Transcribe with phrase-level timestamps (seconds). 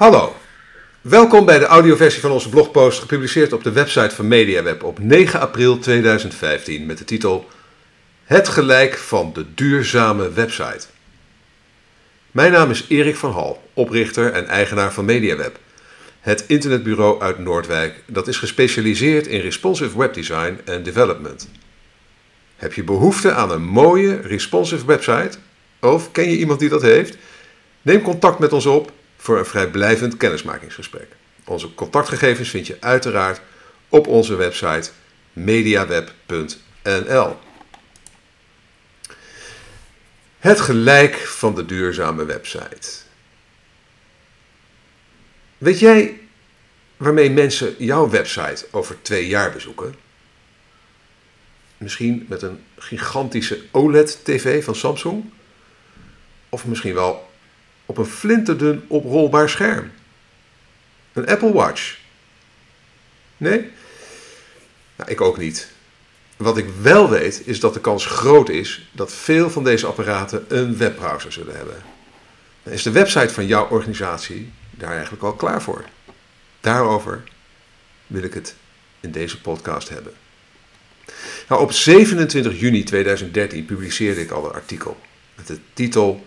[0.00, 0.36] Hallo,
[1.00, 5.40] welkom bij de audioversie van onze blogpost gepubliceerd op de website van MediaWeb op 9
[5.40, 7.48] april 2015 met de titel
[8.24, 10.86] Het gelijk van de duurzame website.
[12.30, 15.58] Mijn naam is Erik van Hal, oprichter en eigenaar van MediaWeb,
[16.20, 21.48] het internetbureau uit Noordwijk dat is gespecialiseerd in responsive webdesign en development.
[22.56, 25.38] Heb je behoefte aan een mooie responsive website?
[25.80, 27.16] Of ken je iemand die dat heeft?
[27.82, 31.06] Neem contact met ons op voor een vrijblijvend kennismakingsgesprek.
[31.44, 33.40] Onze contactgegevens vind je uiteraard
[33.88, 34.90] op onze website
[35.32, 37.38] mediaweb.nl.
[40.38, 42.88] Het gelijk van de duurzame website.
[45.58, 46.20] Weet jij
[46.96, 49.94] waarmee mensen jouw website over twee jaar bezoeken?
[51.76, 55.24] Misschien met een gigantische OLED-TV van Samsung?
[56.48, 57.29] Of misschien wel
[57.90, 59.90] op een flinterdun oprolbaar scherm.
[61.12, 61.98] Een Apple Watch.
[63.36, 63.70] Nee?
[64.96, 65.70] Nou, ik ook niet.
[66.36, 70.44] Wat ik wel weet is dat de kans groot is dat veel van deze apparaten
[70.48, 71.82] een webbrowser zullen hebben.
[72.62, 75.84] Dan is de website van jouw organisatie daar eigenlijk al klaar voor.
[76.60, 77.22] Daarover
[78.06, 78.54] wil ik het
[79.00, 80.12] in deze podcast hebben.
[81.48, 85.00] Nou, op 27 juni 2013 publiceerde ik al een artikel
[85.34, 86.24] met de titel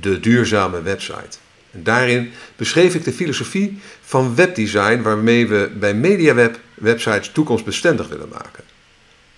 [0.00, 1.38] de duurzame website.
[1.70, 8.28] En daarin beschreef ik de filosofie van webdesign waarmee we bij MediaWeb websites toekomstbestendig willen
[8.28, 8.64] maken.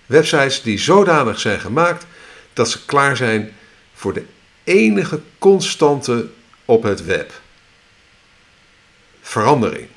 [0.05, 2.05] Websites die zodanig zijn gemaakt
[2.53, 3.53] dat ze klaar zijn
[3.93, 4.23] voor de
[4.63, 6.29] enige constante
[6.65, 7.41] op het web.
[9.21, 9.87] Verandering.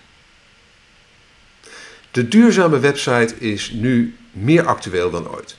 [2.11, 5.57] De duurzame website is nu meer actueel dan ooit.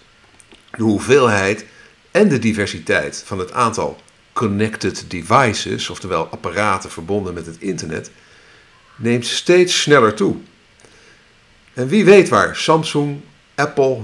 [0.72, 1.66] De hoeveelheid
[2.12, 4.02] en de diversiteit van het aantal
[4.34, 8.12] connected devices, oftewel apparaten verbonden met het internet,
[8.96, 10.36] neemt steeds sneller toe.
[11.74, 13.20] En wie weet waar Samsung,
[13.56, 14.00] Apple,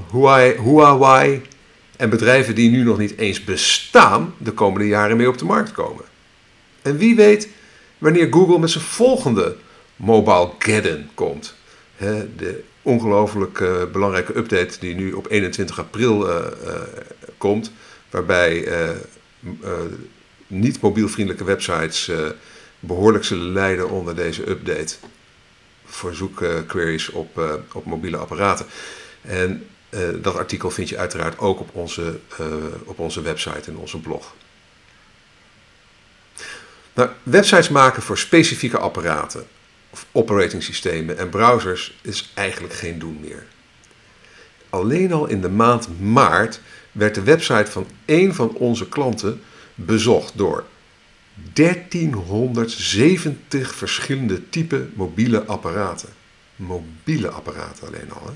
[0.64, 1.42] Huawei
[1.98, 5.72] en bedrijven die nu nog niet eens bestaan, de komende jaren mee op de markt
[5.72, 6.06] komen.
[6.82, 7.50] En wie weet
[7.98, 9.56] wanneer Google met zijn volgende
[9.96, 11.56] mobile Geddon komt.
[12.38, 16.36] De ongelooflijk uh, belangrijke update die nu op 21 april uh,
[16.66, 16.72] uh,
[17.38, 17.72] komt,
[18.10, 18.68] waarbij
[20.48, 22.28] niet mobielvriendelijke websites uh,
[22.80, 24.96] behoorlijk zullen lijden onder deze update.
[25.86, 28.66] Verzoekqueries op, uh, op mobiele apparaten.
[29.22, 32.20] En uh, dat artikel vind je uiteraard ook op onze,
[32.84, 34.36] op onze website en onze blog.
[36.94, 39.48] Nou, websites maken voor specifieke apparaten
[39.90, 43.46] of operating systemen en browsers is eigenlijk geen doen meer.
[44.70, 46.60] Alleen al in de maand maart
[46.92, 49.42] werd de website van één van onze klanten
[49.78, 50.66] bezocht door
[51.54, 56.10] 1370 verschillende type mobiele apparaten.
[56.56, 58.36] Mobiele apparaten alleen al.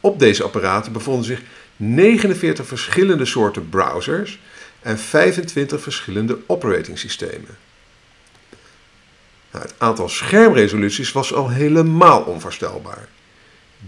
[0.00, 1.42] Op deze apparaten bevonden zich
[1.76, 4.40] 49 verschillende soorten browsers
[4.80, 7.56] en 25 verschillende operating systemen.
[9.50, 13.08] Nou, het aantal schermresoluties was al helemaal onvoorstelbaar.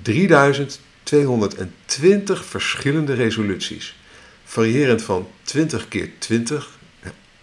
[0.02, 3.94] 3220 verschillende resoluties
[4.54, 6.68] variërend van 20 keer 20.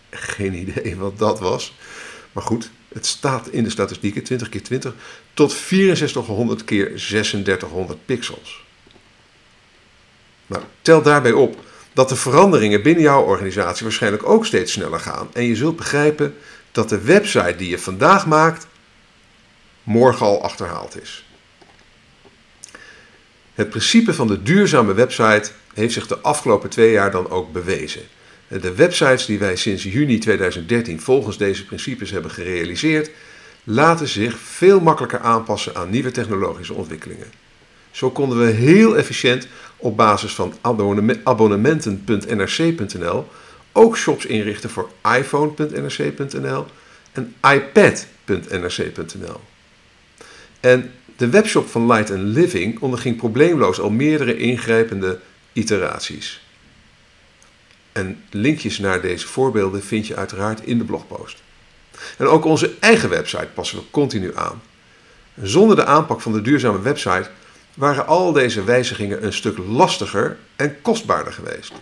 [0.10, 1.76] geen idee wat dat was.
[2.32, 4.94] Maar goed, het staat in de statistieken 20 keer 20
[5.34, 8.64] tot 6400 keer 3600 pixels.
[10.48, 11.64] Nou, tel daarbij op
[11.94, 15.30] dat de veranderingen binnen jouw organisatie waarschijnlijk ook steeds sneller gaan.
[15.34, 16.36] En je zult begrijpen
[16.72, 18.68] dat de website die je vandaag maakt
[19.84, 21.26] morgen al achterhaald is.
[23.54, 28.02] Het principe van de duurzame website heeft zich de afgelopen twee jaar dan ook bewezen.
[28.48, 33.12] De websites die wij sinds juni 2013 volgens deze principes hebben gerealiseerd,
[33.64, 37.28] laten zich veel makkelijker aanpassen aan nieuwe technologische ontwikkelingen.
[37.92, 40.54] Zo konden we heel efficiënt op basis van
[41.24, 43.28] abonnementen.nrc.nl
[43.72, 46.66] ook shops inrichten voor iPhone.nrc.nl
[47.12, 49.40] en iPad.nrc.nl.
[50.60, 55.20] En de webshop van Light Living onderging probleemloos al meerdere ingrijpende
[55.54, 56.42] iteraties.
[57.92, 61.42] En linkjes naar deze voorbeelden vind je uiteraard in de blogpost.
[62.18, 64.62] En ook onze eigen website passen we continu aan.
[65.42, 67.30] Zonder de aanpak van de duurzame website
[67.74, 71.74] waren al deze wijzigingen een stuk lastiger en kostbaarder geweest.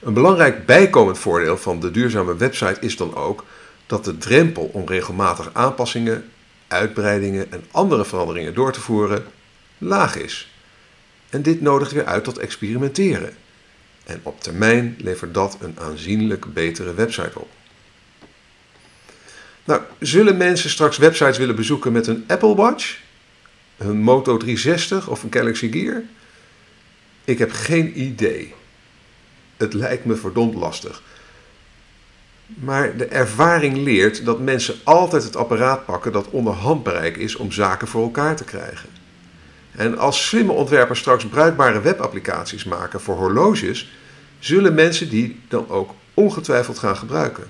[0.00, 3.44] Een belangrijk bijkomend voordeel van de duurzame website is dan ook
[3.86, 6.30] dat de drempel om regelmatig aanpassingen,
[6.68, 9.26] uitbreidingen en andere veranderingen door te voeren
[9.78, 10.51] laag is.
[11.32, 13.34] En dit nodigt weer uit tot experimenteren.
[14.04, 17.48] En op termijn levert dat een aanzienlijk betere website op.
[19.64, 22.98] Nou, zullen mensen straks websites willen bezoeken met een Apple Watch,
[23.76, 26.02] een Moto 360 of een Galaxy Gear?
[27.24, 28.54] Ik heb geen idee.
[29.56, 31.02] Het lijkt me verdomd lastig.
[32.46, 37.52] Maar de ervaring leert dat mensen altijd het apparaat pakken dat onder handbereik is om
[37.52, 39.01] zaken voor elkaar te krijgen.
[39.76, 43.92] En als slimme ontwerpers straks bruikbare webapplicaties maken voor horloges,
[44.38, 47.44] zullen mensen die dan ook ongetwijfeld gaan gebruiken.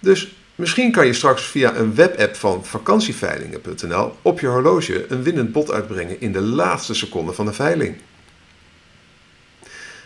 [0.00, 5.52] Dus misschien kan je straks via een webapp van vakantieveilingen.nl op je horloge een winnend
[5.52, 7.96] bod uitbrengen in de laatste seconde van de veiling.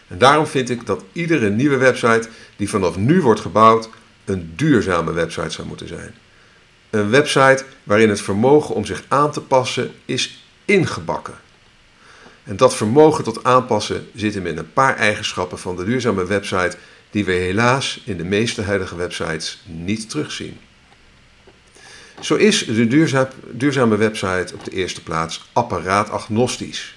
[0.09, 3.89] En daarom vind ik dat iedere nieuwe website die vanaf nu wordt gebouwd
[4.25, 6.15] een duurzame website zou moeten zijn.
[6.91, 11.35] Een website waarin het vermogen om zich aan te passen is ingebakken.
[12.45, 16.77] En dat vermogen tot aanpassen zit hem in een paar eigenschappen van de duurzame website
[17.11, 20.59] die we helaas in de meeste huidige websites niet terugzien.
[22.21, 22.87] Zo is de
[23.53, 26.97] duurzame website op de eerste plaats apparaatagnostisch.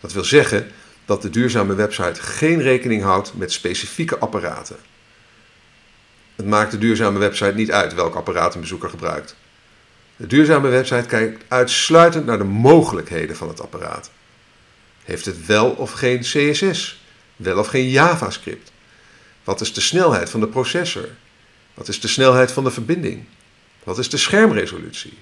[0.00, 0.70] Dat wil zeggen
[1.04, 4.76] dat de duurzame website geen rekening houdt met specifieke apparaten.
[6.36, 9.36] Het maakt de duurzame website niet uit welk apparaat een bezoeker gebruikt.
[10.18, 14.10] De duurzame website kijkt uitsluitend naar de mogelijkheden van het apparaat.
[15.04, 17.02] Heeft het wel of geen CSS?
[17.36, 18.72] Wel of geen JavaScript?
[19.44, 21.08] Wat is de snelheid van de processor?
[21.74, 23.24] Wat is de snelheid van de verbinding?
[23.84, 25.18] Wat is de schermresolutie?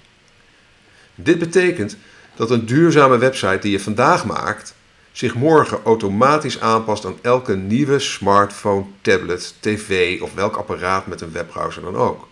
[1.15, 1.97] Dit betekent
[2.35, 4.75] dat een duurzame website die je vandaag maakt
[5.13, 11.33] zich morgen automatisch aanpast aan elke nieuwe smartphone, tablet, tv of welk apparaat met een
[11.33, 12.29] webbrowser dan ook.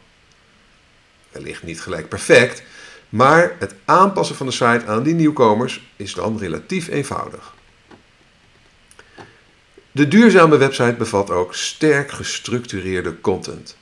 [1.34, 2.62] Wellicht niet gelijk perfect,
[3.08, 7.54] maar het aanpassen van de site aan die nieuwkomers is dan relatief eenvoudig.
[9.92, 13.76] De duurzame website bevat ook sterk gestructureerde content.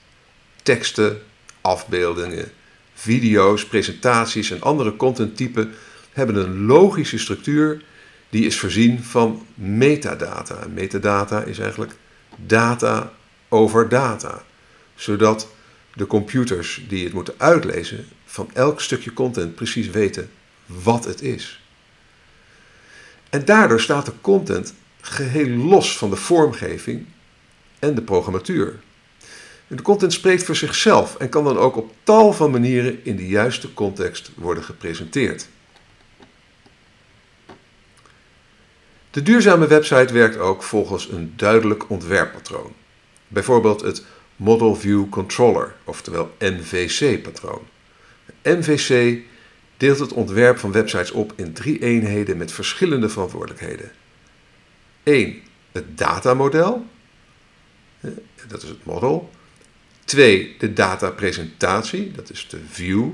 [0.62, 1.22] Teksten,
[1.60, 2.52] afbeeldingen,
[2.94, 5.75] video's, presentaties en andere contenttypen
[6.12, 7.84] hebben een logische structuur
[8.31, 10.66] die is voorzien van metadata.
[10.75, 11.93] metadata is eigenlijk
[12.37, 13.12] data
[13.49, 14.43] over data,
[14.94, 15.51] zodat
[15.94, 20.31] de computers die het moeten uitlezen van elk stukje content precies weten
[20.67, 21.61] wat het is.
[23.31, 27.06] En daardoor staat de content geheel los van de vormgeving
[27.79, 28.81] en de programmatuur.
[29.67, 33.29] de content spreekt voor zichzelf en kan dan ook op tal van manieren in de
[33.29, 35.49] juiste context worden gepresenteerd.
[39.11, 42.73] De duurzame website werkt ook volgens een duidelijk ontwerppatroon.
[43.29, 44.05] Bijvoorbeeld het
[44.43, 47.62] Model View Controller, oftewel MVC-patroon.
[48.43, 49.21] MVC
[49.77, 53.93] deelt het ontwerp van websites op in drie eenheden met verschillende verantwoordelijkheden.
[55.03, 55.41] 1.
[55.73, 56.87] Het datamodel,
[58.49, 59.31] dat is het model.
[60.05, 60.55] 2.
[60.59, 63.09] De datapresentatie, dat is de view.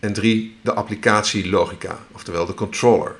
[0.00, 0.56] En 3.
[0.62, 3.16] De applicatielogica, oftewel de controller.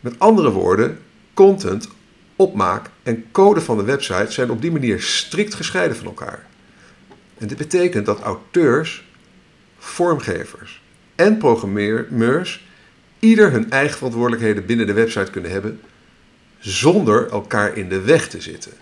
[0.00, 1.02] Met andere woorden,
[1.34, 1.88] content,
[2.36, 6.46] opmaak en code van de website zijn op die manier strikt gescheiden van elkaar.
[7.38, 9.04] En dit betekent dat auteurs,
[9.78, 10.82] vormgevers
[11.14, 12.66] en programmeurs
[13.18, 15.80] ieder hun eigen verantwoordelijkheden binnen de website kunnen hebben
[16.58, 18.72] zonder elkaar in de weg te zitten.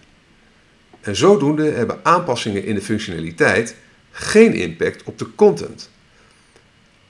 [1.01, 3.77] En zodoende hebben aanpassingen in de functionaliteit
[4.11, 5.91] geen impact op de content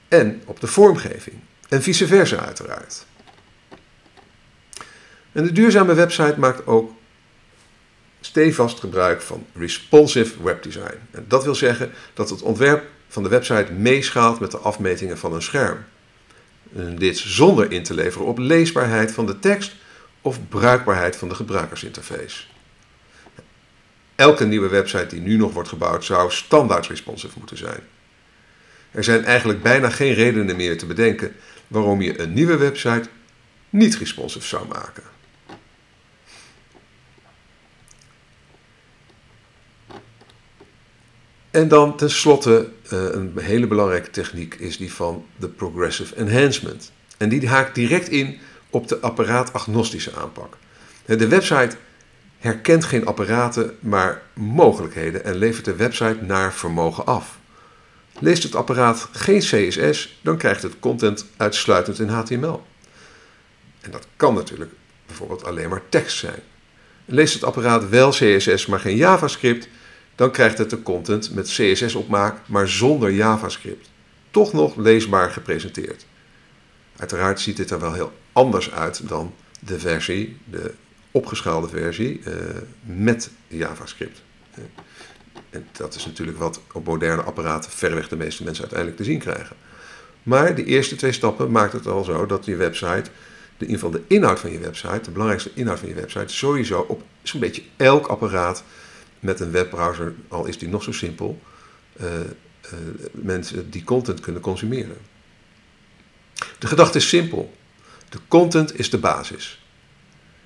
[0.07, 1.35] en op de vormgeving
[1.69, 3.05] en vice versa uiteraard.
[5.35, 6.91] En de duurzame website maakt ook
[8.19, 10.97] stevast gebruik van responsive webdesign.
[11.11, 15.33] En dat wil zeggen dat het ontwerp van de website meeschaalt met de afmetingen van
[15.33, 15.77] een scherm.
[16.75, 19.75] En dit zonder in te leveren op leesbaarheid van de tekst
[20.21, 22.43] of bruikbaarheid van de gebruikersinterface.
[24.15, 27.79] Elke nieuwe website die nu nog wordt gebouwd zou standaard responsive moeten zijn.
[28.91, 31.35] Er zijn eigenlijk bijna geen redenen meer te bedenken
[31.67, 33.09] waarom je een nieuwe website
[33.69, 35.14] niet responsive zou maken.
[41.55, 46.91] En dan tenslotte uh, een hele belangrijke techniek is die van de progressive enhancement.
[47.17, 50.57] En die haakt direct in op de apparaatagnostische aanpak.
[51.05, 51.75] De website
[52.37, 57.39] herkent geen apparaten, maar mogelijkheden en levert de website naar vermogen af.
[58.19, 62.63] Leest het apparaat geen CSS, dan krijgt het content uitsluitend in HTML.
[63.81, 64.71] En dat kan natuurlijk
[65.05, 66.39] bijvoorbeeld alleen maar tekst zijn.
[67.05, 69.67] Leest het apparaat wel CSS, maar geen JavaScript,
[70.15, 73.89] dan krijgt het de content met CSS-opmaak, maar zonder JavaScript.
[74.31, 76.05] Toch nog leesbaar gepresenteerd.
[76.95, 80.73] Uiteraard ziet dit er wel heel anders uit dan de versie, de
[81.11, 82.33] opgeschaalde versie, uh,
[82.81, 84.21] met JavaScript.
[85.49, 89.19] En dat is natuurlijk wat op moderne apparaten verreweg de meeste mensen uiteindelijk te zien
[89.19, 89.55] krijgen.
[90.23, 93.09] Maar de eerste twee stappen maakt het al zo dat je website,
[93.57, 97.03] de, in de inhoud van je website, de belangrijkste inhoud van je website, sowieso op
[97.23, 98.63] zo'n beetje elk apparaat
[99.25, 101.41] met een webbrowser, al is die nog zo simpel,
[102.01, 102.07] uh,
[103.11, 104.97] mensen die content kunnen consumeren.
[106.59, 107.53] De gedachte is simpel.
[108.09, 109.65] De content is de basis.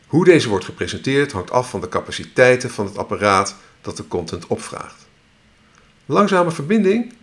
[0.07, 4.47] Hoe deze wordt gepresenteerd hangt af van de capaciteiten van het apparaat dat de content
[4.47, 5.07] opvraagt.
[6.05, 7.13] Langzame verbinding,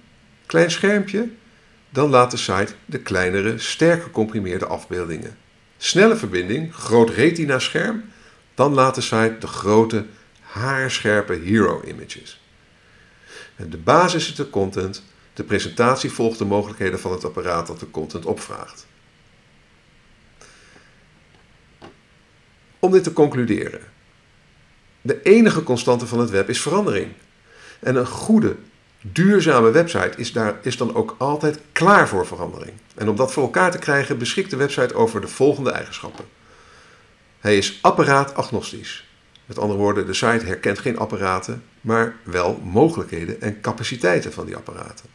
[0.47, 1.29] klein schermpje,
[1.91, 5.37] dan laat de site de kleinere, sterk gecomprimeerde afbeeldingen.
[5.77, 8.05] Snelle verbinding, groot retina scherm,
[8.55, 10.07] dan laat de site de grote,
[10.57, 12.41] haarscherpe hero images.
[13.57, 15.03] De basis is de content,
[15.35, 18.87] de presentatie volgt de mogelijkheden van het apparaat dat de content opvraagt.
[22.79, 23.81] Om dit te concluderen.
[25.01, 27.13] De enige constante van het web is verandering.
[27.81, 28.57] En een goede,
[29.01, 32.73] duurzame website is, daar, is dan ook altijd klaar voor verandering.
[32.95, 36.25] En om dat voor elkaar te krijgen beschikt de website over de volgende eigenschappen.
[37.41, 39.06] Hij is apparaatagnostisch.
[39.47, 44.57] Met andere woorden, de site herkent geen apparaten, maar wel mogelijkheden en capaciteiten van die
[44.57, 45.07] apparaten.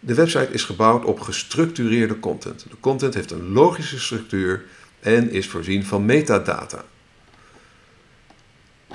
[0.00, 2.66] De website is gebouwd op gestructureerde content.
[2.70, 4.64] De content heeft een logische structuur
[5.00, 6.84] en is voorzien van metadata.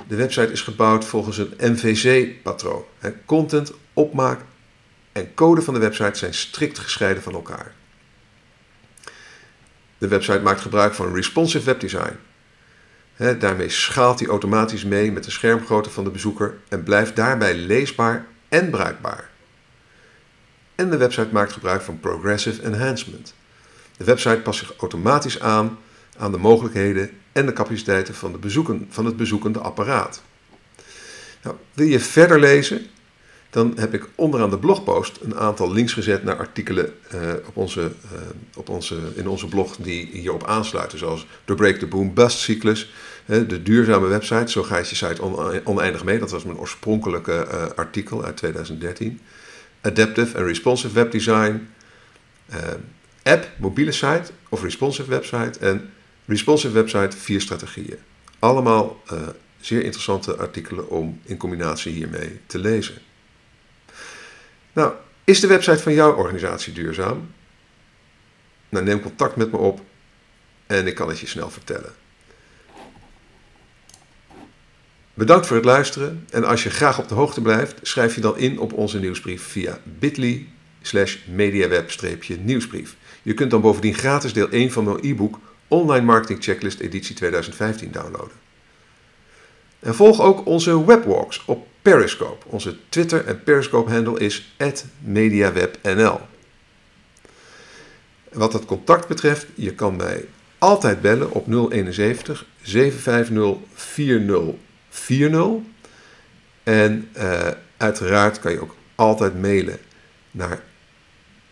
[0.08, 2.84] De website is gebouwd volgens een MVC-patroon.
[3.24, 4.40] Content, opmaak
[5.12, 7.74] en code van de website zijn strikt gescheiden van elkaar.
[9.98, 12.16] De website maakt gebruik van responsive webdesign.
[13.38, 18.26] Daarmee schaalt hij automatisch mee met de schermgrootte van de bezoeker en blijft daarbij leesbaar
[18.48, 19.30] en bruikbaar.
[20.74, 23.34] En de website maakt gebruik van progressive enhancement.
[23.96, 25.78] De website past zich automatisch aan
[26.18, 30.22] aan de mogelijkheden en de capaciteiten van, de bezoeken, van het bezoekende apparaat.
[31.42, 32.86] Nou, wil je verder lezen?
[33.50, 37.80] Dan heb ik onderaan de blogpost een aantal links gezet naar artikelen uh, op onze,
[37.80, 38.18] uh,
[38.56, 40.98] op onze, in onze blog die hierop aansluiten.
[40.98, 42.92] Zoals de Break the Boom Bust cyclus,
[43.24, 45.22] de duurzame website, zo gaat je site
[45.64, 46.18] oneindig mee.
[46.18, 49.20] Dat was mijn oorspronkelijke artikel uit 2013.
[49.80, 51.68] Adaptive en Responsive Web Design,
[53.22, 55.90] app, mobiele site of responsive website en
[56.26, 57.98] Responsive website, vier strategieën.
[58.38, 59.02] Allemaal
[59.60, 62.94] zeer interessante artikelen om in combinatie hiermee te lezen.
[64.78, 64.92] Nou,
[65.24, 67.30] is de website van jouw organisatie duurzaam?
[68.68, 69.80] Nou, neem contact met me op
[70.66, 71.92] en ik kan het je snel vertellen.
[75.14, 78.38] Bedankt voor het luisteren en als je graag op de hoogte blijft, schrijf je dan
[78.38, 80.48] in op onze nieuwsbrief via bit.ly
[80.82, 82.96] slash mediaweb-nieuwsbrief.
[83.22, 87.92] Je kunt dan bovendien gratis deel 1 van mijn e-book Online Marketing Checklist editie 2015
[87.92, 88.47] downloaden.
[89.78, 92.46] En volg ook onze webwalks op Periscope.
[92.48, 94.54] Onze Twitter en Periscope handle is
[94.98, 96.20] @mediawebnl.
[98.32, 100.24] Wat het contact betreft, je kan mij
[100.58, 105.46] altijd bellen op 071 750 4040.
[106.62, 109.78] En uh, uiteraard kan je ook altijd mailen
[110.30, 110.62] naar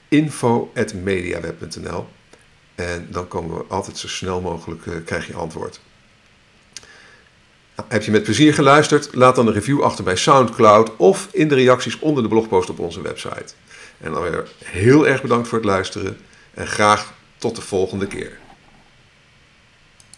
[0.09, 2.06] info.mediaweb.nl
[2.75, 5.80] en dan komen we altijd zo snel mogelijk, uh, krijg je antwoord.
[7.88, 9.14] Heb je met plezier geluisterd?
[9.14, 12.78] Laat dan een review achter bij SoundCloud of in de reacties onder de blogpost op
[12.78, 13.52] onze website.
[14.00, 16.18] En dan weer heel erg bedankt voor het luisteren
[16.54, 18.38] en graag tot de volgende keer.